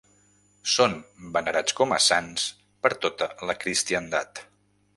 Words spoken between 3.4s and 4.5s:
la cristiandat.